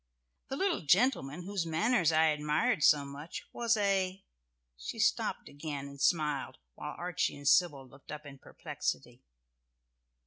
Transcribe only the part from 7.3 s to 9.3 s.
and Sybil looked up in perplexity.